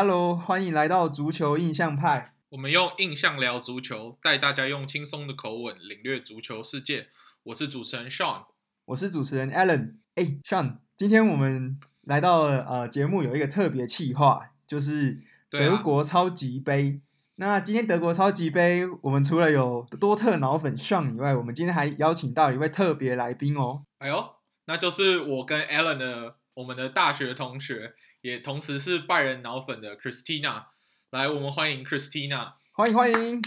[0.00, 2.32] Hello，欢迎来到足球印象派。
[2.50, 7.08] 我们用印象聊足球，带大家用轻松的口吻领略足球世界。
[7.42, 8.44] 我是主持人 Sean，
[8.84, 9.96] 我是主持人 Alan。
[10.14, 17.00] 哎，Sean，今天我们来到了呃节目有一个特别企划，就是德国超级杯。
[17.00, 23.82] 啊、那今天德国超级杯，我们除了有多特脑粉 Sean 以外，我们今天还邀请到一位特别来宾哦。
[23.98, 27.96] 哎呦，那就是我跟 Alan 的我们的大学同学。
[28.20, 30.64] 也同时是拜仁脑粉的 Christina，
[31.10, 33.40] 来，我们欢迎 Christina，欢迎欢迎。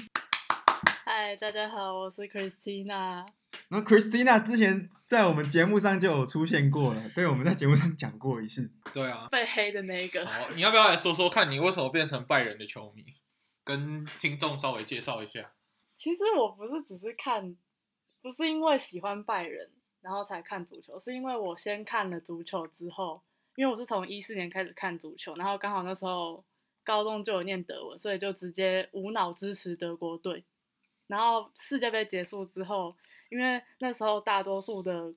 [1.04, 3.28] 嗨，大家好，我是 Christina。
[3.68, 8.72] 那 Christina 之前在我们节目上就有出现过了，被我们在节目上讲过一次。
[8.94, 10.26] 对啊，被黑的那一个。
[10.26, 13.04] 好，你要不要来说说看你为什么变成拜仁的球迷，
[13.66, 15.52] 跟听众稍微介绍一下？
[15.98, 17.58] 其实我不是只是看，
[18.22, 23.22] 不是因为喜欢拜仁然后才看足球，是因为我先看了足球之后。
[23.56, 26.44] 因为我是从一四年开始看足球，然后刚好那时候
[26.84, 30.44] 高中就有念德文，所以就直接无脑支持德国队。
[31.08, 32.96] 然后世界杯结束之后，
[33.30, 35.14] 因为那时候大多数的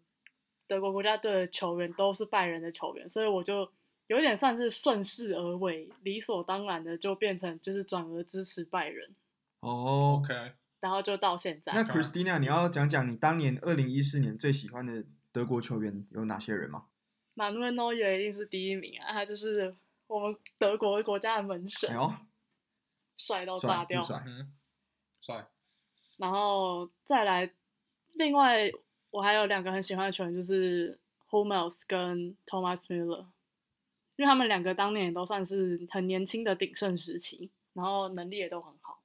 [0.66, 3.70] 德国国家队的球员都是拜仁的球员，所以我就
[4.08, 9.14] 有点算是顺势而为，理所当然的就变成就是转而支持拜仁。
[9.60, 10.34] 哦，OK。
[10.80, 11.72] 然后就到现在。
[11.72, 16.86] 那 Christina，你要讲讲你当年二零一四年最喜欢的德国球员有哪些人吗？
[17.34, 19.12] 马努尔·诺伊尔一定是第一名啊！
[19.12, 19.74] 他就是
[20.06, 21.90] 我们德国国家的门神，
[23.16, 24.24] 帅、哎、到炸掉，帅，
[25.20, 25.48] 帅。
[26.16, 27.52] 然后再来，
[28.12, 28.70] 另外
[29.10, 33.26] 我还有两个很喜欢的球员，就是 Hummels 跟 Thomas Müller，
[34.16, 39.02] 因为他们两个当年也都算是很年轻的鼎盛时期，然后能力也都很好。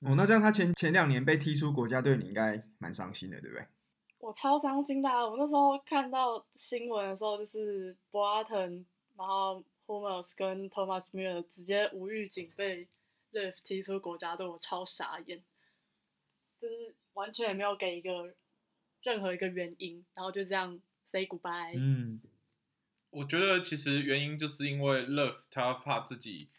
[0.00, 3.66] 哦，那这样他前前两年被踢出国家队，你应该蛮伤心的，对不对？
[4.20, 8.84] 我超伤心的，我那时候看到新闻的时候，就是博阿滕，
[9.16, 12.86] 然后 Hummels 跟 Thomas Müller 直接无预警被
[13.32, 15.42] Löw 踢出国家队，我超傻眼，
[16.60, 18.34] 就是完全也没有给一个
[19.02, 21.72] 任何一个原因，然后就这样 say goodbye。
[21.74, 22.20] 嗯，
[23.08, 26.50] 我觉得其实原因就是因为 Löw 他怕自己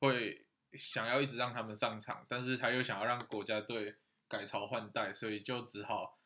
[0.00, 0.44] 会
[0.74, 3.94] 想要一直让他们上场，但是他又想要让国家队
[4.28, 6.18] 改朝换代，所以就只好。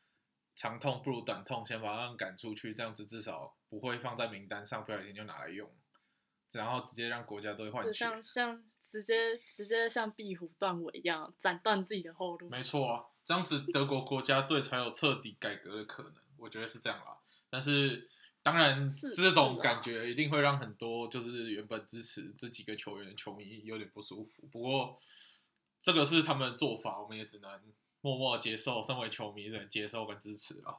[0.60, 5.66] 长痛不如短痛，先把他们赶出去，这样子至少不会放在名单上，不小心就拿来用，
[6.52, 12.50] 然后直接让国家队换血，像像直接直接像壁虎断尾一样斩断自己的后路。
[12.50, 17.16] 没错啊，这样子德国国家队才有彻底改革的可能，我觉得是这样啦。
[17.48, 18.10] 但是
[18.42, 18.78] 当然，
[19.14, 24.46] 这种感觉一定会让很多就是原本支持这几个球员的球迷有点不舒服。
[24.52, 25.00] 不过
[25.80, 27.50] 这个是他们的做法，我们也只能。
[28.00, 30.74] 默默接受，身为球迷只能接受跟支持啊，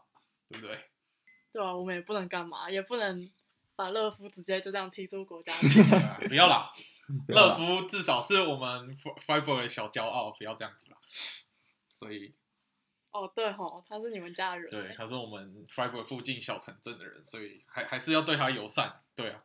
[0.47, 0.75] 对不对？
[1.53, 3.29] 对啊，我们也不能干嘛，也不能
[3.75, 5.97] 把勒夫直接就这样踢出国家 队。
[5.99, 6.71] 啊、不要啦，
[7.29, 10.97] 勒夫至少是我们 Freiburg 的小骄傲，不要这样子啦。
[11.89, 12.33] 所以，
[13.11, 19.43] 哦对吼，他是你们家的人，对，他是我们 Freiburg 附近小城镇的人，所以还还是要对他友善，对啊。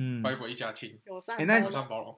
[0.00, 1.60] 嗯，拜佛一家亲，友善，哎，那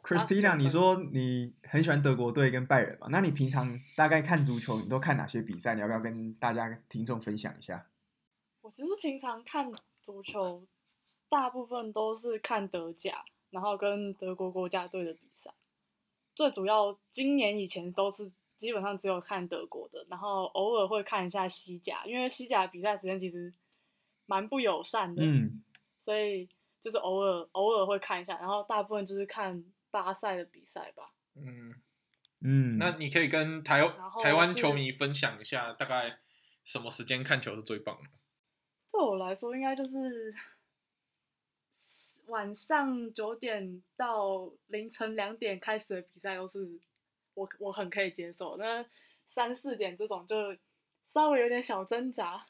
[0.02, 3.06] Christina，你说你很喜欢德国队跟拜仁嘛？
[3.10, 5.74] 那你平常大概看足球，你都看哪些比赛？
[5.74, 7.86] 你要不要跟大家听众分享一下？
[8.60, 10.62] 我其实平常看足球，
[11.30, 15.50] 大部分都是看德甲，然后跟德国国家队的比赛。
[16.34, 23.50] 最主要今年以前都是基本上只有看德国的，然后偶尔会看一下西甲，因为西甲比赛时间其实
[24.26, 25.62] 蛮不友善的，嗯，
[26.04, 26.46] 所以。
[26.80, 31.12] 就是偶尔偶尔会看一下，然后大部分就是看巴塞的比赛吧。
[31.34, 31.74] 嗯
[32.40, 33.86] 嗯，那你可以跟台
[34.20, 36.18] 台湾球迷分享一下，大概
[36.64, 38.08] 什么时间看球是最棒的？
[38.90, 40.34] 对我来说，应该就是
[42.26, 46.80] 晚上九点到凌晨两点开始的比赛都是
[47.34, 48.56] 我我很可以接受。
[48.56, 48.84] 那
[49.26, 50.56] 三四点这种就
[51.06, 52.44] 稍微有点小挣扎。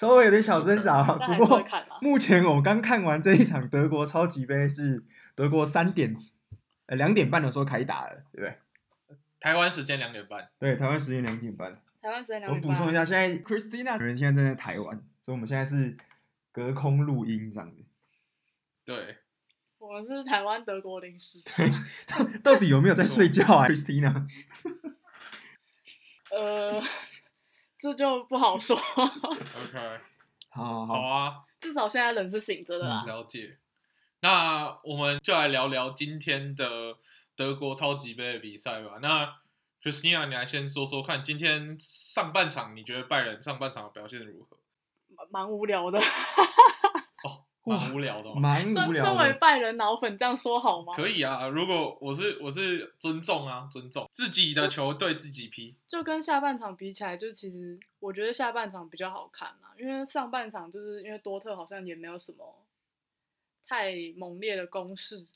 [0.00, 1.02] 稍微有点小挣扎，
[1.36, 1.62] 不过
[2.00, 5.04] 目前我刚看完这一场德国超级杯，是
[5.34, 6.16] 德国三点
[6.86, 8.56] 呃两点半的时候开打的，对不对？
[9.38, 10.48] 台湾时间两点半。
[10.58, 11.78] 对，台湾时间两点半。
[12.00, 12.70] 台湾时间两点半。
[12.70, 15.94] 我补充一下，现在 Christina 人现在正在台湾，所以我们现在是
[16.50, 17.84] 隔空录音这样子。
[18.86, 19.18] 对，
[19.76, 21.42] 我们是台湾德国临时。
[21.44, 21.70] 对，
[22.42, 24.26] 到底有没有在睡觉啊，Christina？
[26.32, 26.82] 呃。
[27.80, 28.76] 这就不好说。
[28.76, 30.00] OK，
[30.50, 31.44] 好，好，好啊。
[31.60, 33.04] 至少现在人是醒着的啦。
[33.04, 33.58] 嗯，了解。
[34.20, 36.96] 那我们就来聊聊今天的
[37.34, 38.98] 德国超级杯的比赛吧。
[39.00, 39.36] 那
[39.82, 44.58] Christina，你来先说说看，今天上半场你觉得拜仁上半场的表现如何？
[45.30, 45.98] 蛮无聊的。
[47.70, 49.04] 哦，蛮无聊的，蛮无聊。
[49.04, 50.94] 身为拜仁脑粉这样说好吗？
[50.94, 55.76] 可以啊，如果我是我是尊重啊，尊重自己的球队自己踢。
[55.88, 62.66] 就跟下半场比起来，就其实我觉得下半场比较好看嘛，因为上半场就是因为多特好像也没有什么
[63.66, 65.26] 太猛烈的攻势，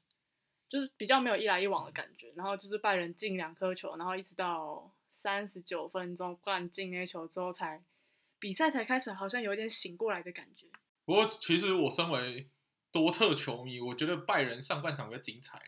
[0.68, 7.84] 就是比较没有一来一往的感觉，然后就是拜仁进两颗球，然后一直到三十九分钟灌进那球之后才，才
[8.38, 10.66] 比赛才开始，好像有点醒过来的感觉。
[11.04, 12.48] 不过，其实我身为
[12.90, 15.60] 多特球迷，我觉得拜仁上半场比较精彩。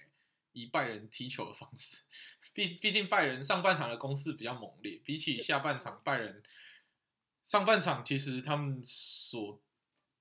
[0.53, 2.05] 以拜仁踢球的方式，
[2.55, 6.43] 毕毕竟拜仁上半场的攻势比较猛烈，比起下半场拜仁
[7.44, 9.61] 上半场其实他们所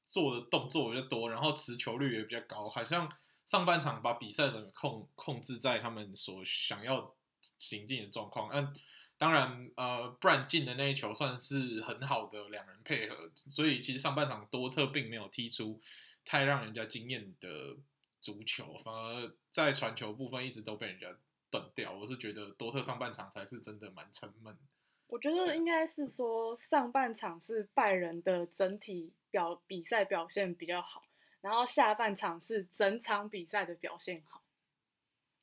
[0.06, 3.10] 做的动作比较多，然后持球率也比较高，好像
[3.46, 7.16] 上半场把比赛整个控控制在他们所想要
[7.58, 8.50] 行进的状况。
[8.52, 8.74] 嗯。
[9.18, 15.82] 当然，呃，不然进的那一球算是很好的两人配合，所以其实上半场多特并没有踢出
[16.26, 17.78] 太让人家惊艳的
[18.20, 21.08] 足球，反而在传球部分一直都被人家
[21.50, 21.94] 断掉。
[21.94, 24.54] 我是觉得多特上半场才是真的蛮沉闷。
[25.08, 31.04] 我觉得应该是说上半场是拜仁的整体表比赛表现比较好，
[31.40, 34.44] 然后下半场是整场比赛的表现好，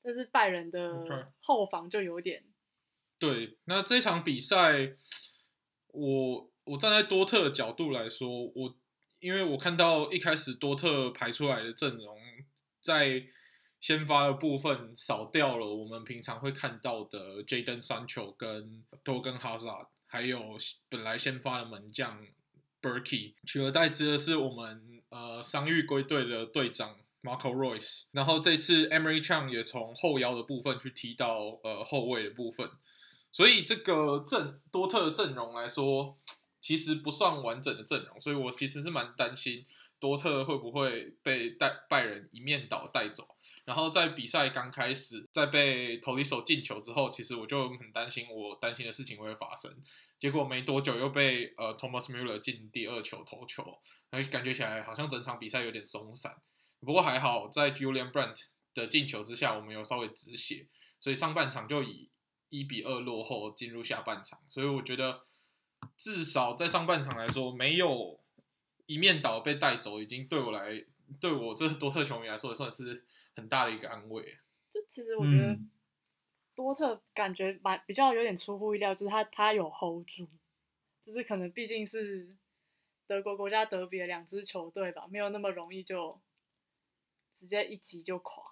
[0.02, 2.44] 但是拜仁的后防就有点。
[3.22, 4.94] 对，那这场比赛，
[5.92, 8.76] 我我站在多特的角度来说，我
[9.20, 12.18] 因为我看到一开始多特排出来的阵容，
[12.80, 13.22] 在
[13.80, 20.56] 先发的部分少掉了我们平常会看到的 Jaden Sancho 跟 Thorgan Hazard，还有
[20.88, 22.26] 本来先发的门将
[22.80, 32.68] Berkey，取而代之的是我们呃伤愈归队的队长 Marco Reus，然后这次 Emery Chang 也从后腰的部分去踢到呃后卫的部分。
[33.32, 36.18] 所以这个阵多特的阵容来说，
[36.60, 39.64] 其实不算完整的阵容，所以我其实是蛮担心
[39.98, 43.26] 多特会不会被带拜仁一面倒带走。
[43.64, 49.74] 然后在比赛刚开始，在被 Tolisso 进球之后，其实我就很担心，我担心的事情会发生。
[50.20, 53.78] 结果没多久又被呃 Thomas Müller 进第二球头球，
[54.10, 56.36] 然后感觉起来好像整场比赛有点松散。
[56.80, 58.42] 不过还好，在 Julian Brandt
[58.74, 60.68] 的进球之下，我们有稍微止血，
[61.00, 62.11] 所以上半场就以。
[62.52, 65.22] 一比二落后进入下半场，所以我觉得
[65.96, 68.20] 至少在上半场来说，没有
[68.84, 70.84] 一面倒被带走，已经对我来，
[71.18, 74.36] 对我这多特球迷来说，也算是很大的一个安慰。
[74.70, 75.58] 就其实我觉得
[76.54, 80.28] 多特感觉蛮比较有点出乎意料，就是他他有 hold 住，
[81.02, 82.36] 就是可能毕竟是
[83.06, 86.20] 德国国家德比的两支球队吧，没有那么容易就
[87.32, 88.51] 直接一击就垮。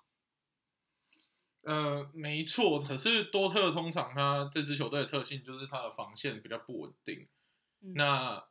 [1.65, 7.27] 呃，没错，可是多特通常他这支球队的特性就是他的防线比较不稳定。
[7.83, 8.45] 嗯、那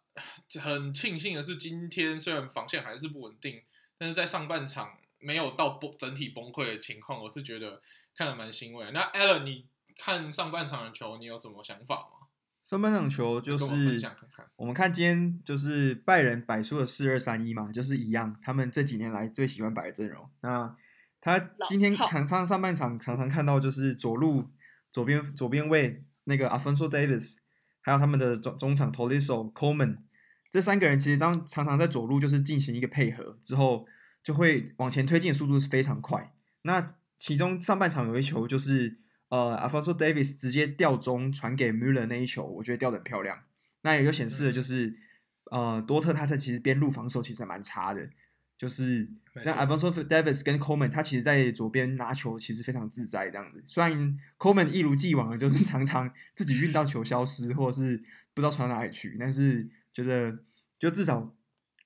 [0.62, 3.64] 很庆幸的是，今天虽然防线还是不稳定，
[3.98, 7.82] 但是在上半场没有到崩整体崩溃的情况，我是觉得
[8.16, 8.92] 看得蛮欣慰的。
[8.92, 9.66] 那 Alan，你
[9.98, 12.28] 看上半场的球，你有什么想法吗？
[12.62, 14.02] 上半场球就是我，看
[14.36, 20.30] 看我们看今天就是拜仁摆出了四二三一嘛，就是一样，他们这几年来最喜欢摆的阵容。
[20.42, 20.76] 那
[21.22, 21.38] 他
[21.68, 24.50] 今天场上上半场常常看到就是左路
[24.92, 27.38] 左边左边位那个 Alphonso Davies，
[27.82, 29.98] 还有他们的中中场 Tolisso Coleman
[30.50, 33.86] 这三个人其实常常常在左路就是进行一个配合之后
[34.24, 36.34] 就会往前推进的速度是非常快。
[36.64, 36.86] 那
[37.18, 39.00] 其中上半场有一球就是
[39.30, 43.38] 呃 Alphonso Davies 直接吊中传给 Müller 那一球，我觉得吊的很漂亮。
[43.82, 44.96] 那也就显示了就是
[45.52, 48.10] 呃多特他在其实边路防守其实还蛮差的。
[48.60, 49.10] 就是
[49.42, 53.64] 像 Alphonso Davies 跟 Coleman，他其实，在左边拿球其实非常自在这样子。
[53.66, 57.96] 虽然 Coleman 一如既往的，就是 常常自己运到球消失，或者是
[58.34, 60.40] 不知道传到哪里去，但是觉得
[60.78, 61.34] 就至少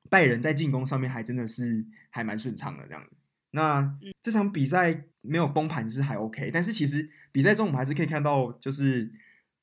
[0.09, 3.15] 拜仁在进攻上面还真的是还蛮顺畅的这样子。
[3.51, 9.13] 那这场比赛没有崩盘是还 OK，但是其实比赛中我们还是可以看到，就是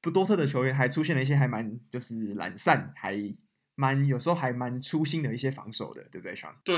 [0.00, 3.34] 不多特的球员还出现了一些还蛮就是懒散还。
[3.80, 6.54] 蛮有时候还蛮粗心的一些防守的，对不对，Sean？
[6.62, 6.76] 对，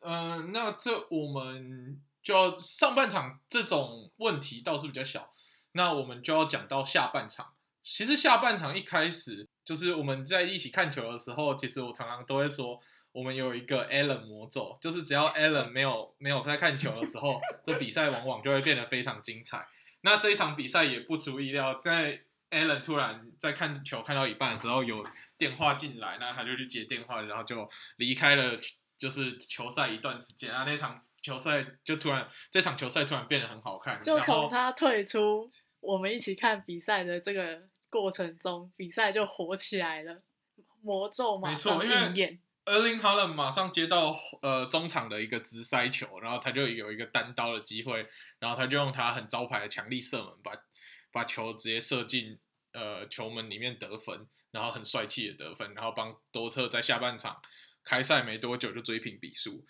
[0.00, 5.32] 呃，那这我们就要上半场这种问题倒是比较小，
[5.72, 7.54] 那我们就要讲到下半场。
[7.82, 12.78] 其实下半场一开始就是我们在一起看球的时候，其实我常常都会说，
[13.12, 19.66] 我们有一个 Allen 魔咒，就是只要 Allen 没有没有在看球的时候， 这比赛往往就会变得非常精彩。
[20.02, 22.20] 那这一场比赛也不出意料，在
[22.52, 25.04] Allen 突然在看球看到一半的时候有
[25.38, 28.58] 电话进来，那他就去接电话，然后就离开了，
[28.98, 30.64] 就是球赛一段时间啊。
[30.64, 34.02] 那场球赛就突然，这场球赛突然变得很好看。
[34.02, 40.22] 就从他退出我们一起看比赛的这个过程中，比赛就火起来了，
[40.82, 42.38] 魔咒马上应验。
[42.64, 48.06] Erling Haaland 马上接到呃中场的一个直塞球，然后他就有一个单刀的机会，
[48.38, 50.52] 然后他就用他很招牌的强力射门把
[51.12, 52.38] 把球直接射进
[52.72, 57.36] 呃球门里面得分，然后很帅气的得分，然后帮多特在下半场
[57.84, 59.64] 开赛没多久就追平比数，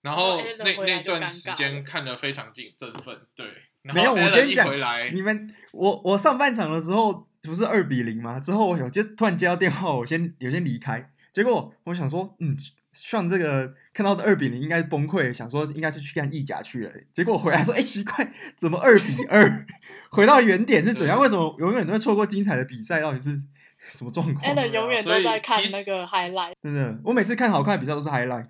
[0.00, 3.46] 然后那那段时间看得非常振振奋，对，
[3.82, 4.68] 没有我跟你讲，
[5.14, 8.40] 你们我我上半场的时候不是二比零吗？
[8.40, 11.11] 之后我有就突然接到电话，我先有先离开。
[11.32, 12.56] 结果我想说，嗯，
[12.92, 16.92] 像这个看到的二比零应该是崩溃，想说应该是去看意甲去了。
[17.12, 19.66] 结果回来说，哎，奇怪，怎么二比二？
[20.12, 21.18] 回到原点是怎样？
[21.20, 23.00] 为什么永远都会错过精彩的比赛？
[23.00, 23.30] 到底是
[23.78, 26.52] 什么状况？Allen 永远都在看那个 highlight。
[26.62, 28.48] 真的，我每次看好看的比赛都是 highlight。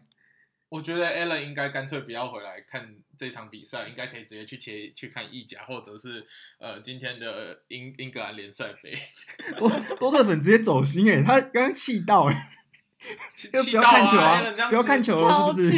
[0.69, 6.27] 我觉得 Allen 应该干脆不要回来看这场比赛，应该可以直接去切去看意甲，或者是
[6.59, 8.93] 呃今天的英英格兰联赛杯。
[9.57, 9.71] 多
[10.01, 12.35] 多特粉直接走心哎，他刚刚气到哎。
[12.35, 12.62] 不
[13.73, 14.43] 要看球啊！
[14.69, 15.77] 不要看球了，是不是？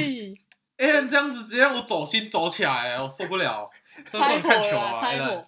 [0.77, 3.71] 哎， 这样子直接让我走心走起来，我受不了。
[4.11, 5.01] 不能看球啊！
[5.01, 5.47] 踩火，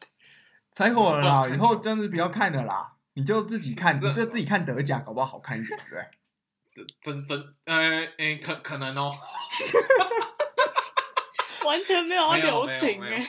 [0.70, 1.48] 踩火了啦！
[1.52, 6.06] 以后这样子不要看的啦，你就自己看，你就自己看德甲，搞不好好看一点，对不对？
[7.00, 9.10] 真真呃，哎，可可能哦。
[11.66, 13.28] 完全没有留情哎。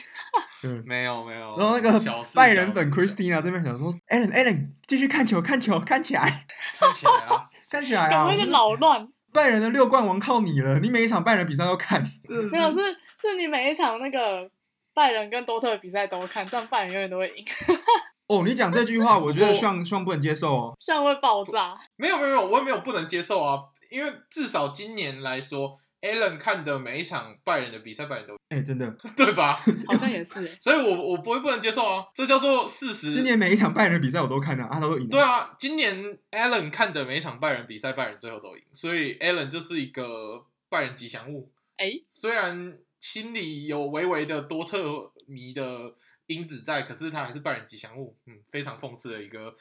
[0.84, 1.52] 没有没有。
[1.58, 2.00] 然后那个
[2.36, 6.46] 拜仁粉 Christina 这边想说，Allen Allen 继续看球看球看起来，
[6.78, 7.44] 看起来啊。
[7.70, 9.08] 看起来啊，有点老乱。
[9.32, 12.02] 拜仁的六冠王靠你了，你每一场拜仁比赛都看。
[12.50, 12.78] 没有，是
[13.20, 14.50] 是你每一场那个
[14.94, 17.44] 拜仁跟多特的比赛都看，但拜仁永远都会赢。
[18.28, 21.76] 哦，你讲这句话，我觉得像像 不能接受哦，像会爆炸。
[21.96, 23.60] 没有没有没有，我也没有不能接受啊，
[23.90, 25.78] 因为至少今年来说。
[26.02, 29.60] Allen 看的每一场拜仁的比赛，拜仁都哎、欸，真的 对吧？
[29.86, 33.12] 好像也是， 所以我我不会不能接受啊，这叫做事实。
[33.12, 35.08] 今年每一场拜仁比赛我都看了，他都赢。
[35.08, 41.50] 对啊，今年 Allen 看的每一场拜仁比赛，拜仁最后都赢，所以 Allen 就是一个拜仁吉祥物。
[41.76, 45.94] 哎、欸，虽然心里有微微的多特迷的
[46.26, 48.16] 因子在，可是他还是拜仁吉祥物。
[48.26, 49.54] 嗯，非常讽刺的一个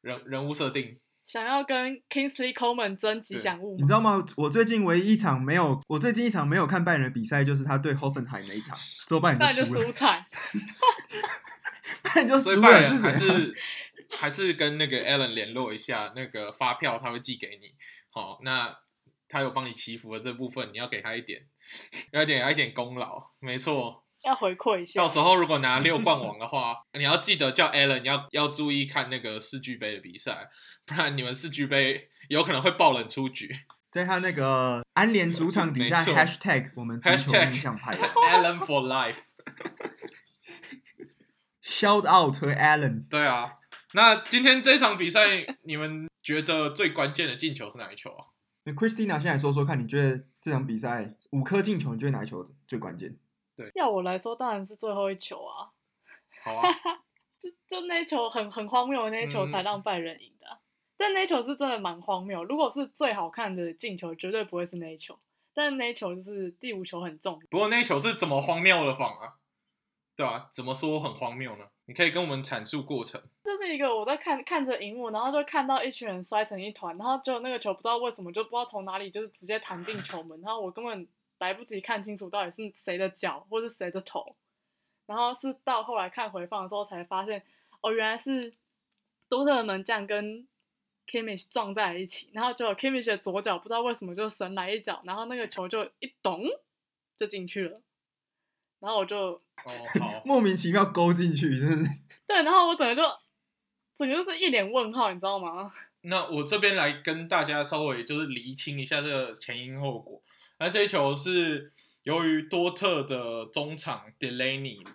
[0.00, 0.98] 人人物设定。
[1.26, 4.24] 想要跟 Kingsley Coleman 争吉祥物，你知道吗？
[4.36, 10.24] 我最近唯一一场没有，我最近一场没有看拜仁的比赛，就是他对 Hoffenheim 那一场，之后拜仁就输惨，
[12.02, 12.60] 拜仁就输了。
[12.62, 13.54] 拜仁还是
[14.16, 17.74] 还是跟那个 Allen 联络一下，那个发票他会寄给你。
[18.12, 18.76] 好，那
[19.28, 21.46] 他有帮你祈福的这部分，你要给他一点，
[22.12, 24.03] 要一点要一点功劳，没错。
[24.24, 25.00] 要回馈一下。
[25.00, 30.48] 到时候如果拿六冠王的话，你要记得叫 Allen 要要注意看那个世俱杯的比赛，
[30.84, 33.54] 不然你们世俱杯有可能会爆冷出局。
[33.90, 38.84] 在他那个安联主场底下错，Hashtag 我们足球印象派 Allen for
[41.62, 43.06] life，Shout out to Allen。
[43.08, 43.52] 对啊，
[43.92, 48.26] 那今天这场比赛你们觉得最关键的进球是哪一球啊？
[48.64, 53.16] 那 Christina 先来说说看，你觉得这场比赛五颗进球，你觉得哪一球最关键？
[53.56, 55.70] 对，要我来说，当然是最后一球啊！
[56.42, 56.68] 好啊，
[57.40, 60.54] 就就那一球很很荒谬，那一球才让拜仁赢的，啊。
[60.54, 60.60] 嗯、
[60.96, 62.42] 但那一球是真的蛮荒谬。
[62.44, 65.18] 如果是最好看的进球，绝对不会是那一球。
[65.54, 67.38] 但是那一球就是第五球很重。
[67.48, 69.34] 不过那一球是怎么荒谬的仿啊？
[70.16, 71.64] 对啊，怎么说很荒谬呢？
[71.86, 73.22] 你可以跟我们阐述过程。
[73.44, 81.06] 这是一个我在看看着荧幕，然后就看到一群人摔成一团，然后就那个球不知道为什么就不知道从哪里就是直接弹进球门，然后我根本。
[81.38, 84.36] 来不及看清楚到底是谁的脚或是谁的头，
[85.06, 87.42] 然后是到后来看回放的时候才发现，
[87.82, 88.54] 哦，原来是
[89.28, 90.46] 多特的门将跟
[91.06, 96.44] Kimmich 撞在了一起，然后就 Kimmich 的左脚不知道为什么就神来一脚，然后那个球就一咚
[97.16, 97.80] 就进去了，
[98.80, 99.32] 然后我就
[99.64, 101.90] 哦好 莫名其妙勾进去，真的是
[102.26, 103.02] 对，然后我整个就
[103.96, 105.74] 整个就是一脸问号，你知道吗？
[106.06, 110.22] 那我这边来跟大家稍微就是厘清一下这个前因后果。
[110.58, 111.72] 那这一球是
[112.04, 114.86] 由于多特的中场 Delaney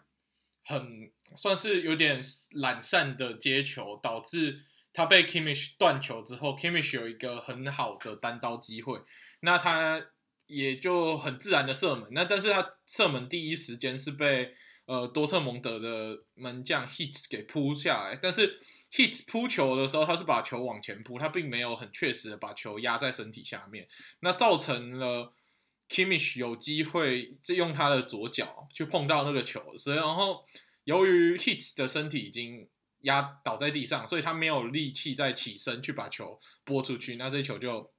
[0.63, 2.19] 很算是有点
[2.53, 4.63] 懒散的接球，导致
[4.93, 9.01] 他被 Kimmich 断球之后，Kimmich 有一个很好的单刀机会，
[9.41, 10.07] 那他
[10.45, 12.09] 也就很自然的射门。
[12.11, 14.53] 那但是他射门第一时间是被
[14.85, 18.59] 呃多特蒙德的门将 Hitz 给扑下来，但是
[18.91, 23.87] Hitz 扑球的时候，他是把球往前扑，他并没有很确实的把球压在身体下面，
[24.21, 25.33] 那造成了。
[25.89, 30.43] Kimish 有机会用他的左脚去碰到那个球，所以然后
[30.83, 32.69] 由于 Hitz 的身体已经
[33.01, 37.91] 压倒在地上，所以他没有力气再起身去把球拨出去，那这球就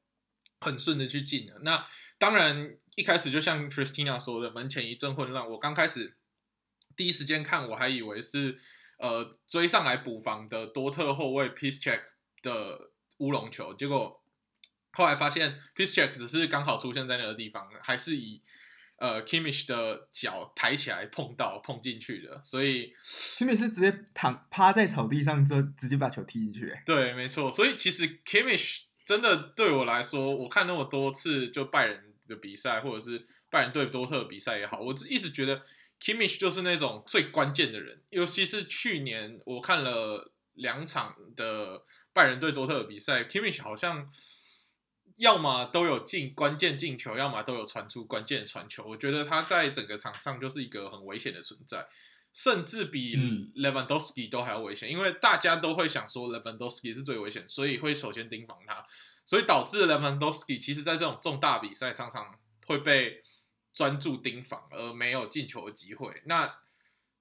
[0.61, 1.61] 很顺的去进了。
[1.63, 1.85] 那
[2.19, 5.51] 当然一开始就像 Christina 说的，门前一阵混乱。
[5.51, 6.17] 我刚开始
[6.97, 8.61] 第一时间看，我还以为是
[8.99, 12.03] 呃追上来补防的多特后卫 Piszczek
[12.43, 14.20] 的乌龙球，结果
[14.93, 18.43] 后来发现，Pischeck 只是刚好出现在那个地方，还是以
[18.97, 26.77] 呃 Kimmich 的脚抬起来碰到碰进去的，所以 Kimmich 是直接躺趴在草地上，就直接把球踢进去。
[26.85, 27.49] 对，没错。
[27.51, 35.63] 所以其实 Kimmich 真的对我来说，我看那么多次就拜仁的比赛，或者是拜仁对多特的比赛也好，我一直觉得
[36.01, 38.03] Kimmich 就是那种最关键的人。
[38.11, 44.07] 尤其是去年我看了两场的拜仁对多特的比赛，Kimmich 好像。
[45.17, 48.85] 要么都有进关键进球，要么都有传出关键传球。
[48.85, 51.87] 我觉得他在整个场上就是一个很危险的存在，
[52.33, 53.17] 甚至比
[53.55, 54.91] Lewandowski 都还要危险。
[54.91, 58.87] 因为大家都会想说 Lewandowski 是最危险，所以会首先盯防他，
[59.25, 63.23] 所以导致 Lewandowski 其实在这种重大比赛常常会被
[63.73, 66.23] 专注盯防，而没有进球的机会。
[66.25, 66.55] 那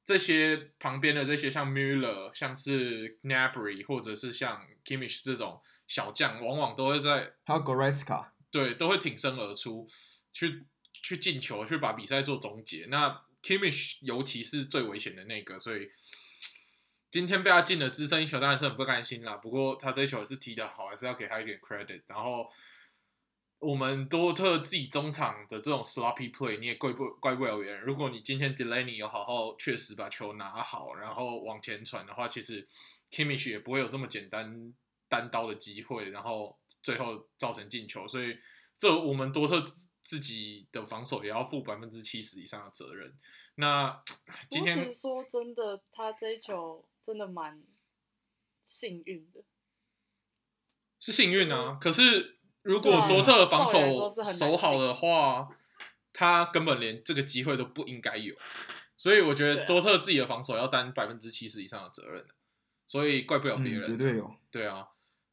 [0.03, 5.61] 这些旁边的这些像 Müller，像是 Gnabry，或者是像 Kimmich 这种。
[5.89, 9.89] 小将往往都会在，还有 Goretzka，对，都会挺身而出，
[10.31, 12.85] 去去进球，去把比赛做终结。
[12.89, 15.89] 那 Kimmich 尤其是最危险的那个，所以
[17.09, 19.37] 今天被他进了资深一球，当然是很不甘心啦。
[19.37, 22.03] 不过他这一球也是踢得好，还是要给他一点 credit。
[22.05, 22.51] 然后
[23.57, 27.81] 我们多特自己中场的这种 sloppy play，你也怪不怪不了别人。
[27.81, 32.67] 如果你今天 Delaney 有好好确实把球拿好，然后往前传的话，其实
[33.09, 34.71] Kimmich 也不会有这么简单。
[35.09, 38.37] 单刀的机会，然后最后造成进球，所以
[38.73, 39.61] 这我们多特
[40.01, 43.17] 自己的防守也要负百分之七十以上的责任。
[43.55, 44.01] 那
[44.49, 47.61] 今天说真的，他这一球真的蛮
[48.63, 49.43] 幸运的，
[50.99, 51.77] 是幸运啊。
[51.81, 55.49] 可是如果多特的防守守好的话，
[56.13, 58.35] 他根本连这个机会都不应该有。
[58.95, 62.25] 所以我觉得多特自己的防守要担百分之七十以上的责任，
[62.87, 63.85] 所以怪不了别人。
[63.85, 64.89] 绝对有，对啊。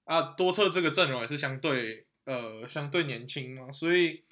[0.07, 4.25] 啊，多特这个阵容也是相对呃相对年轻嘛，所以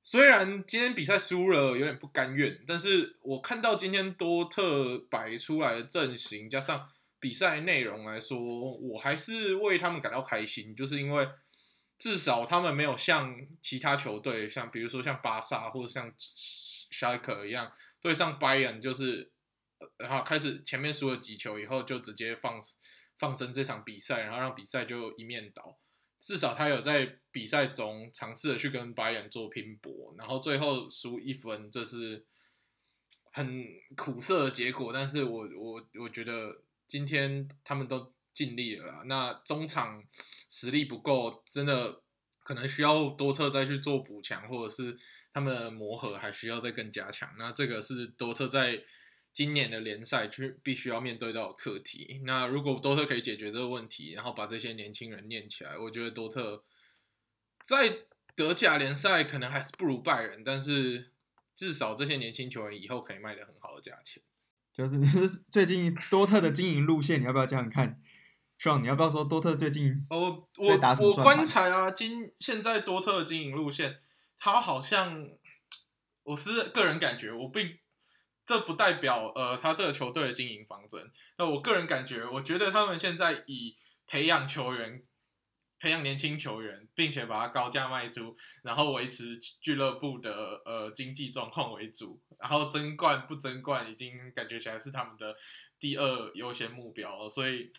[0.00, 8.38] 虽然今天比赛输了有点不甘愿，但是我看到今天多特摆出来的阵型加上比赛内容来说，
[8.76, 11.28] 我还是为他们感到开心，就是因为
[11.98, 19.32] 至少他们没有像其他球队，像比如说像巴萨或者像 s h a k e r 一样对上 Bayern，就是
[19.96, 22.62] 然后开始前面输了几球以后就直接放。
[23.18, 25.78] 放生这场比赛，然后让比赛就一面倒。
[26.20, 32.26] 至少他有在比赛中尝试的去跟拜仁做拼搏，然后最后输一分，这是
[33.32, 33.64] 很
[33.96, 34.92] 苦涩的结果。
[34.92, 39.02] 但是我我我觉得今天他们都尽力了啦。
[39.06, 40.02] 那中场
[40.48, 42.02] 实力不够，真的
[42.40, 44.98] 可能需要多特再去做补强，或者是
[45.32, 47.32] 他们的磨合还需要再更加强。
[47.38, 48.82] 那这个是多特在。
[49.38, 52.20] 今年的联赛就必须要面对到课题。
[52.24, 56.64] 那如果多特可以解决这个问题，然后把这些年轻人练起来，我觉得多特
[57.62, 57.98] 在
[58.34, 61.12] 德甲联赛可能还是不如拜仁，但是
[61.54, 64.20] 至少这些年轻球员以后可以卖得很好的价钱。
[64.72, 68.02] 就是你是最近多特的经营路线，你要不要这样看
[68.58, 74.00] ？Sean，你要不要说多特最近哦，我我观察啊，今现在多特的经营路线，
[74.36, 75.30] 他好像
[76.24, 77.78] 我是个人感觉，我并。
[78.48, 81.12] 这不代表呃，他这个球队的经营方针。
[81.36, 85.04] 那我个人感觉，我觉得他们现在以培养球员、
[85.78, 92.22] 培养年轻球员，并且把它高价卖出，然后维持俱乐部的呃经济状况为主。
[92.40, 95.36] 然后争冠不争冠，已经感觉起来是他们的
[95.78, 97.28] 第二优先目标了。
[97.28, 97.70] 所以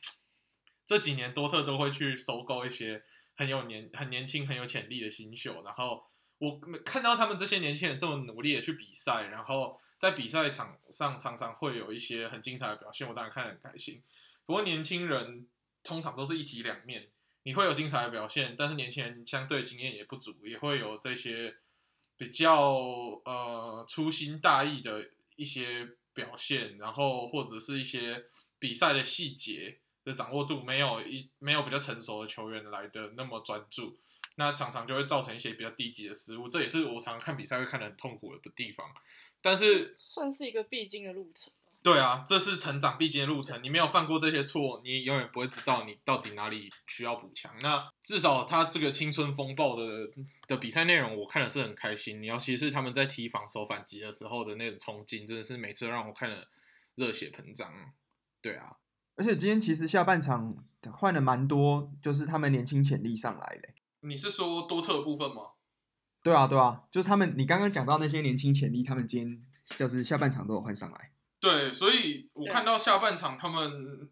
[0.85, 3.03] 这几年多特都会去收购一些
[3.35, 6.03] 很有年、很年轻、很有潜力的新秀，然后。
[6.39, 14.01] 我看到他们这些年轻人这么努力的去比赛，然后在比赛场上常常会有一些很精彩的表现，我当然看得很开心。
[14.45, 15.47] 不过年轻人
[15.83, 17.09] 通常都是一体两面，
[17.43, 21.57] 你会有精彩的表现，但是年轻人相对经验也不足，也会有这些
[22.15, 22.71] 比较
[23.25, 28.25] 呃粗心大意的一些表现，然后或者是一些
[28.57, 33.99] 比赛的细节的掌握度没有一没有比较成熟的球员来的那么专注。
[34.39, 38.87] 那常常就会造成一些比较低级的失误，这也是我常常看比赛会看得很痛苦的地方。
[39.41, 41.51] 但是算是一个必经的路程。
[41.81, 43.61] 对啊，这是成长必经的路程。
[43.61, 47.53] 你没有犯过这些错，你永远不会知道你到底哪里需要补强。
[47.61, 50.09] 那至少他这个青春风暴的
[50.47, 52.23] 的比赛内容，我看的是很开心。
[52.23, 56.47] 尤其是他们在踢防守反击的时候的那种冲劲，真的是每次都让我看了
[56.95, 57.69] 热血膨胀。
[58.41, 58.75] 对啊，
[59.15, 60.55] 而且今天其实下半场
[60.91, 63.69] 换了蛮多，就是他们年轻潜力上来的。
[64.01, 65.51] 你是说多特的部分吗？
[66.21, 67.33] 对啊，对啊，就是他们。
[67.37, 69.45] 你刚刚讲到那些年轻潜力，他们今天
[69.77, 71.13] 就是下半场都有换上来。
[71.39, 74.09] 对，所以我看到下半场他们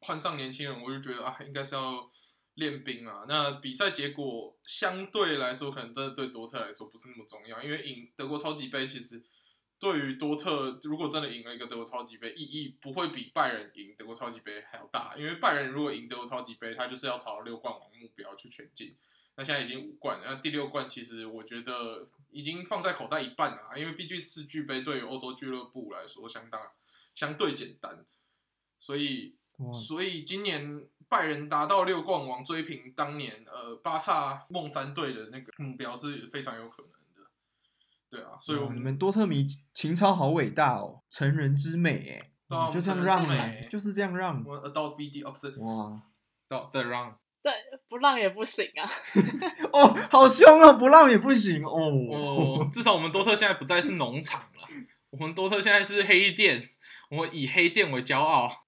[0.00, 2.10] 换上年轻人，我就觉得啊，应该是要
[2.54, 3.24] 练兵啊。
[3.28, 9.22] 那比赛结果相对来说，可能真的对多特来说不是那么重要，因为赢德国超级杯其实
[9.78, 15.14] 对于多特，如果真的赢了一个德国超级杯，意义不会比拜仁赢德国超级杯还要大。
[15.16, 18.96] 因为拜仁如果赢德国超级杯，他就是要朝六冠王目标去前进。
[19.36, 26.60] 那现在已经五冠，那第六冠其实我觉得已经放在口袋一半了，因为毕竟世俱杯对于欧洲俱乐部来说相当
[27.14, 28.04] 相对简单，
[28.78, 29.34] 所以
[29.72, 37.30] 所以今年拜仁达到六冠王，追平当年呃巴萨梦三队的那个目标是非常有可能的。
[38.08, 44.44] 对啊，所以我们你们多特迷情操好伟大哦，成人之美哎，啊、就这样让哎，就是这样让。
[44.44, 46.00] 我 adult VD opposite 哇，
[46.46, 47.18] 到再让。
[47.44, 47.52] 对，
[47.90, 48.90] 不让也不行啊！
[49.70, 50.72] 哦，好凶啊！
[50.72, 51.92] 不让也不行哦。
[52.10, 54.66] 哦，至少我们多特现在不再是农场了，
[55.10, 56.62] 我们多特现在是黑店，
[57.10, 58.64] 我们以黑店为骄傲。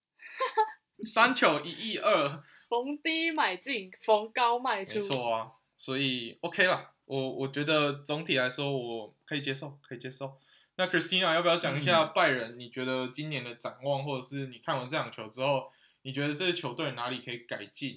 [1.03, 4.95] 三球一亿二，逢低买进，逢高卖出。
[4.95, 6.93] 没错啊，所以 OK 了。
[7.07, 10.37] 我我觉得总体来说我可以接受，可以接受。
[10.77, 12.59] 那 Christina 要不要讲一下拜仁？
[12.59, 15.71] 你觉得今年的展望，或者是你看完这场球之后，
[16.03, 17.95] 你觉得这支球队哪里可以改进？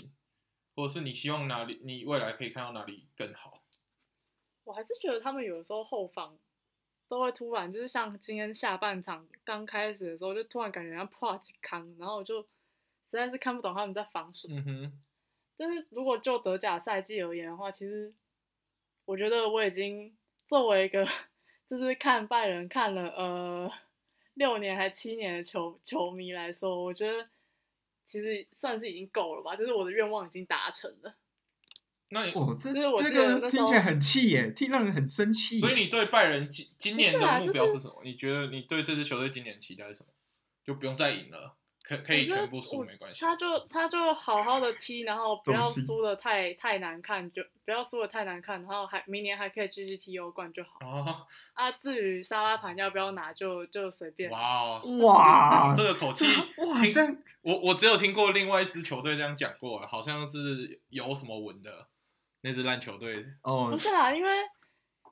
[0.80, 3.62] 或是你希望哪里，你未来可以看到哪里更好？
[4.64, 6.40] 我还是觉得他们有的时候后防
[7.06, 12.48] 都会突然，就是像今天下半场刚开始的时候，就突然感觉要破几坑，然后我就实
[13.18, 14.58] 在是看不懂他们在防什么。
[14.58, 15.02] 嗯哼。
[15.58, 18.14] 但是如果就德甲赛季而言的话，其实
[19.04, 20.16] 我觉得我已经
[20.48, 21.06] 作为一个
[21.68, 23.70] 就是看拜仁看了呃
[24.36, 27.28] 六年还七年的球球迷来说，我觉得。
[28.10, 31.16] 其实算是已经够了吧，就是我的愿望已经达成了。
[32.10, 35.60] 那你哦，这这个听起来很气耶，听让人很生气。
[35.60, 38.02] 所以你对拜仁今今年的目标是什么？
[38.04, 40.10] 你觉得你对这支球队今年期待是什么？
[40.66, 41.59] 就不用再赢了。
[41.90, 50.78] 可可以全部输没关系，他就他就好好的踢，然后不要输的太太难看，就不要输的太难看，然后还明年还可以继续踢欧冠就好。
[50.82, 54.30] 哦，啊，至于沙拉盘要不要拿就就随便。
[54.30, 56.28] 哇哇，这个口气，
[56.62, 61.88] 哇，这样我我只有听过另外一支球队这样讲过，好像是有什么文的
[62.42, 64.30] 那支烂球队哦，不是啊，因为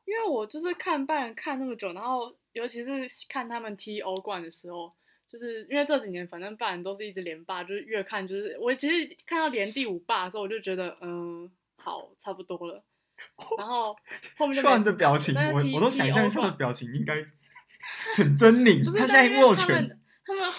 [0.06, 4.94] 因为我就是看拜仁看那么久，然后尤其是看他们踢欧冠的时候。
[5.30, 12.84] 就是因为这几年，反正拜仁都是一直连霸，就是越看就是我其实看到连第五霸的时候，我就觉得嗯，好差不多了。
[13.58, 13.96] 然后
[14.38, 17.16] 后面就算的表情，我我都想象他的表情应该
[18.16, 18.86] 很狰狞。
[18.98, 20.52] 他现在握拳，他们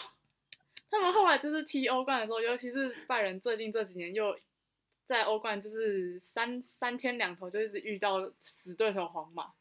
[0.91, 4.37] 他们后来就是踢欧冠的时候，尤其是拜仁最近这几年又
[5.07, 9.53] 在欧冠就是三三天两头就一直遇到死对头皇马。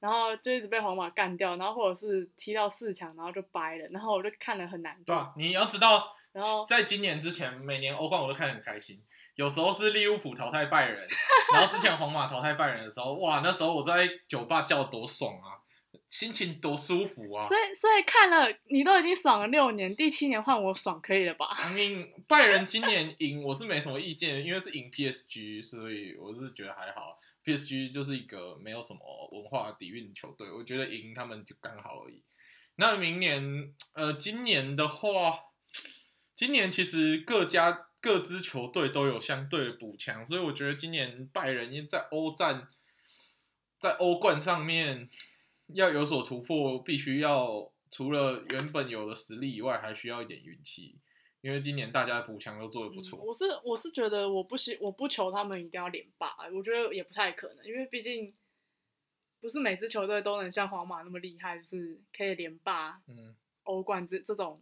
[0.00, 5.04] 然后就一直被皇马干掉，然后或者是踢到四强，然后就掰了，然后我就看了很难过。
[5.06, 9.02] 对啊，你要知道，然后在今年之前，每年欧冠我都看得很开心。
[9.34, 11.08] 有时候是利物浦淘汰拜仁，
[11.52, 15.62] 然后之前皇马淘汰拜仁的时候，哇，那时候我在酒吧叫多爽啊，
[16.08, 17.42] 心情多舒服啊。
[17.46, 27.20] 所以，所以看了你都已经爽了六年，第七年换我爽可以了吧？I mean, 拜仁今年赢我是没什么意见，因为是赢 PSG，所以我是觉得还好。
[27.48, 29.00] PSG 就是一个没有什么
[29.32, 32.22] 文化底蕴的球队，我觉得赢他们就刚好而已。
[32.76, 35.32] 那明年，呃，今年的话，
[36.34, 42.68] 今年其实各家各支球队都有相对的补强，所以我觉得今年拜仁因在欧战，
[43.78, 45.08] 在欧冠上面
[45.68, 50.98] 要有所突破，必须要除了原本有的实力以外，还需要一点运气。
[51.48, 58.34] 因为今年大家补强都做的不错，嗯，我是我是觉得我不希我不求他们一定要连霸，我觉得也不太可能，因为毕竟
[59.40, 64.60] 不是每支球队都能像皇马那么厉害，就是可以连霸，嗯，欧冠这这种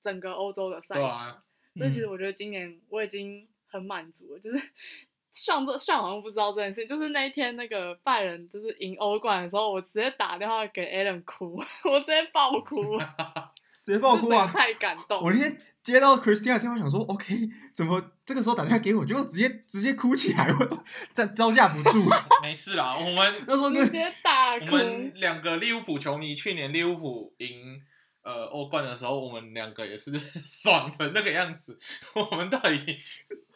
[0.00, 1.42] 整个欧洲的赛事，啊
[1.74, 4.70] 嗯，所以其实我觉得今年我已经很满足了，就是
[5.34, 11.56] 上这上好像不知道这件事，就是那一天那个拜仁就是赢欧冠的时候，我直接打电话给 Alan 哭，
[11.90, 12.96] 我直接爆哭，
[13.84, 15.58] 直接爆哭啊，太感动，我那天。
[15.82, 17.34] 接到 Christina 电话，想说 OK，
[17.74, 22.04] 怎么这个时候打电话给我，就直接直接哭起来，我招招架不住。
[22.40, 24.54] 没事啦，我们 那时候直接打。
[24.54, 27.82] 我们两个利物浦球迷，去年利物浦赢
[28.22, 30.16] 呃欧冠的时候，我们两个也是
[30.46, 31.76] 爽成那个样子。
[32.14, 32.96] 我们到底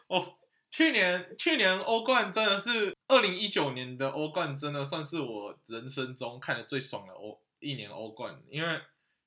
[0.07, 0.35] 哦，
[0.69, 8.81] 去年去年欧冠真的是二零一九年的欧冠，真的算是我人生中看的最爽的欧一年欧冠，因为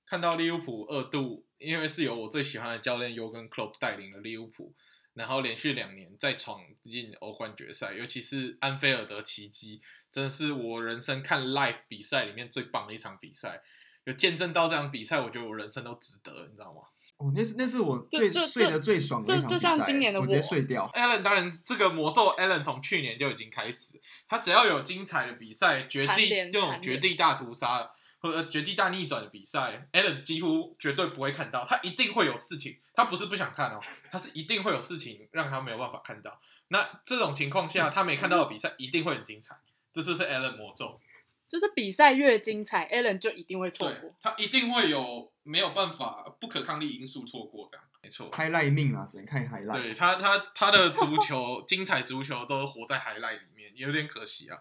[0.04, 1.46] 看到利物浦二度。
[1.60, 4.74] 因为是由我最喜欢的教练尤根·克洛普带领的利物浦，
[5.14, 13.62] 然后连续两年再闯进欧冠决赛，尤其是安菲尔德奇迹，真的是我人生看 live 比赛里面最棒的一场比赛。
[14.04, 16.80] 有见证到这场比赛，我觉得我人生都值得，你知道吗？
[17.18, 20.90] 哦，那是那是我最睡得最爽的一场比赛，就像今年的我，我直接睡掉。
[20.94, 33.80] Allen 当然，这个魔咒 Allen 从去年就已经开始，他只要有精彩的比赛，绝地这种绝地大屠杀或者绝地大逆转的比赛，Allen 几乎绝对不会看到，他一定会有事情，他不是不想看哦，
[34.10, 36.40] 他是一定会有事情让他没有办法看到。
[36.68, 39.56] 那这种情况下，他没看到的比赛一定会很精彩，
[39.90, 41.00] 这就是 Allen 魔咒。
[41.48, 44.14] 就是比赛越精彩，Allen 就一定会错过。
[44.22, 48.30] 他一定会有没有办法不可抗力因素错过的，没错。
[48.30, 49.72] highlight 命啊，只能看 highlight。
[49.82, 54.58] 对他，他他的足球 精彩足球都活在 highlight 里面，有点可惜啊。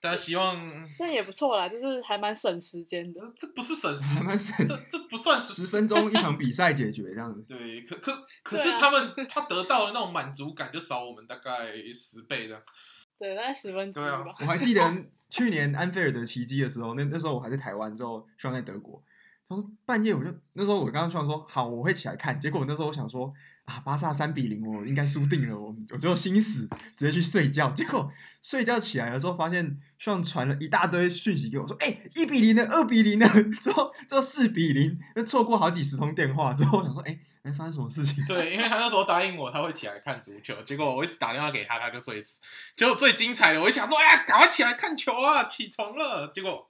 [0.00, 0.56] 大家希望，
[0.98, 3.20] 那也不错啦，就是还蛮省时间的。
[3.34, 7.42] 这不是省时，还蛮省，这这不算十分钟一场比赛解决这样子。
[7.48, 12.62] 对，可可可是他们、 啊、他得到的那种满足感就少我们大概十倍的。
[13.18, 14.34] 对，大概十分之一吧。
[14.40, 14.82] 我还记得
[15.30, 19.02] 去年安菲尔德奇迹的时候，那那时候我还在台湾，之后希望在德国。
[19.48, 22.38] 他说半夜我就那时候我刚刚希望说好，我会起来看。
[22.38, 23.32] 结果那时候我想说
[23.66, 25.56] 啊，巴萨三比零，我应该输定了。
[25.56, 27.70] 我我就心死，直接去睡觉。
[27.70, 33.28] 结果睡觉起来的时候，发现上传了一大堆讯息给我，说哎，一比零的，二比零的，
[33.60, 36.54] 之后之后四比零，那错过好几十通电话。
[36.54, 37.18] 之后我想说哎。
[37.42, 38.16] 没发生什么事情？
[38.26, 42.42] 对，因为他那时候答应我他会起来看足球，结果我一直打电话给他，他就睡死。
[42.76, 46.28] 结果最精彩的，我一想说，哎呀，赶快起来看球啊，起床了。
[46.34, 46.68] 结果，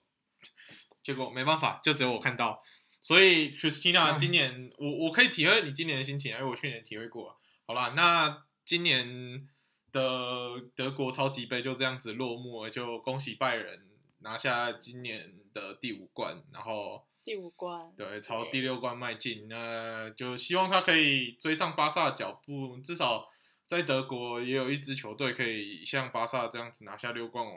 [1.02, 2.62] 结果没办法，就只有我看到。
[3.06, 7.38] 所以，Christina，今年、嗯、我我可以体会你今年的心情，因为我去年体会过。
[7.64, 9.46] 好啦，那今年
[9.92, 13.86] 的德国超级杯就这样子落幕了，就恭喜拜仁
[14.22, 17.06] 拿下今年的第五冠，然后。
[17.22, 23.28] 第五冠，对，朝第六冠迈进，那就希望他可以追上巴萨的脚步，至少
[23.62, 27.56] 在德国也有一支球队可以像巴萨这样子拿下六冠王，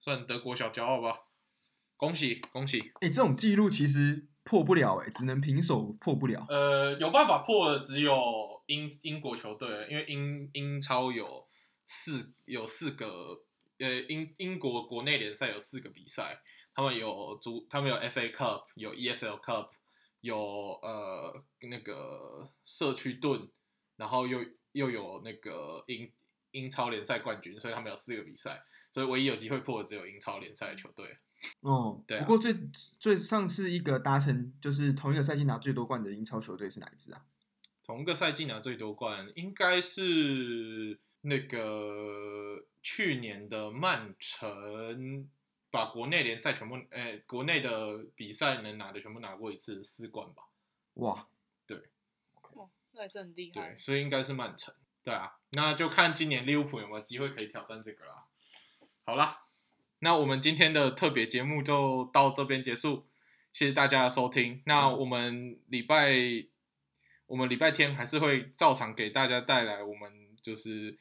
[0.00, 1.20] 算德国小骄傲吧。
[1.96, 2.80] 恭喜恭喜！
[3.00, 6.46] 哎、欸，这种记录其实破不了、欸，哎，只能平手破不了。
[6.48, 11.46] 呃，有办法破的只有英英国球队，因为英英超有
[11.86, 13.42] 四有四个，
[13.78, 16.40] 呃，英英国国内联赛有四个比赛。
[16.76, 19.68] 他们有足，他们有 FA Cup，有 EFL Cup，
[20.20, 20.36] 有
[20.82, 23.48] 呃那个社区盾，
[23.96, 24.40] 然后又
[24.72, 26.10] 又有那个英
[26.50, 31.16] 英超联赛冠军，所以他们有四个比赛，所以唯一有机会破的只有英超联赛的球队。
[31.62, 32.20] 哦，对、啊。
[32.22, 32.54] 不过最
[32.98, 37.24] 最上次一个达成就是同一个赛季拿最多冠的英超球队是哪一支啊？
[37.84, 45.28] 同一个赛季拿最多冠应该是那个去年的曼城。
[45.70, 50.44] 把国内联赛全部，哎、欸，国内的比赛能拿的全部拿过一次四冠吧？
[50.92, 51.26] 哇，
[51.66, 51.76] 对，
[52.52, 53.70] 哇，那还是很厉害。
[53.70, 54.72] 对，所以应该是曼城。
[55.02, 58.24] 对啊，那就看今年利物浦有没有机会可以挑战这个啦。
[59.04, 59.43] 好啦，
[60.04, 63.06] 那我们今天的特别节目就到这边结束，
[63.52, 64.60] 谢谢大家的收听。
[64.66, 66.12] 那我们礼拜，
[67.26, 70.98] 我们礼拜天还是会照常给大家带来我们就是。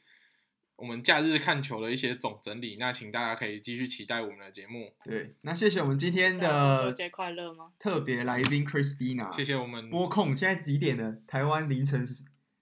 [0.75, 4.91] 我们假日看球的一些总整理，那请大家可以继续期待我们的节目。
[5.03, 7.71] 对，那谢谢我们今天的节快乐吗？
[7.77, 10.35] 特别来宾 Christina，谢谢我们播控。
[10.35, 11.15] 现在几点了？
[11.27, 12.03] 台湾凌晨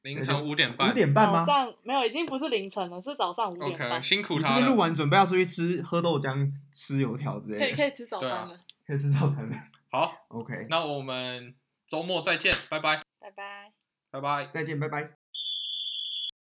[0.03, 0.89] 凌晨五点半。
[0.89, 1.45] 五点半吗？
[1.45, 4.01] 早上没有，已经不是凌晨了，是早上五点半。
[4.01, 4.55] Okay, 辛苦他了。
[4.55, 7.65] 你是不是录完准备要出去吃喝豆浆、吃油条之类的？
[7.65, 9.55] 可以可以吃早餐了，啊、可以吃早餐了。
[9.89, 11.53] 好，OK，那我们
[11.85, 13.71] 周末再见，拜拜，拜拜，
[14.09, 15.20] 拜拜，再见，拜拜。